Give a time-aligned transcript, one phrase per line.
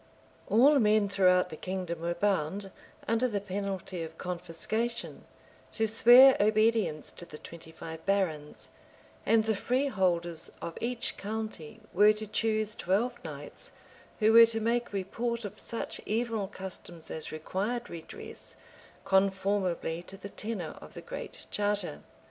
[0.47, 2.71] All men throughout the kingdom were bound,
[3.07, 5.25] under the penalty of confiscation,
[5.73, 8.69] to swear obedience to the twenty five barons;
[9.27, 13.73] and the freeholders of each county were to choose twelve knights,
[14.17, 18.55] who were to make report of such evil customs as required redress,
[19.05, 22.01] conformably to the tenor of the Great Charter.